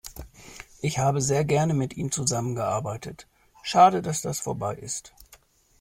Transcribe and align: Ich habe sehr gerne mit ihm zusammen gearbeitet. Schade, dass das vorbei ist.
Ich 0.81 0.97
habe 0.97 1.21
sehr 1.21 1.45
gerne 1.45 1.75
mit 1.75 1.95
ihm 1.95 2.11
zusammen 2.11 2.55
gearbeitet. 2.55 3.27
Schade, 3.61 4.01
dass 4.01 4.23
das 4.23 4.39
vorbei 4.39 4.73
ist. 4.73 5.13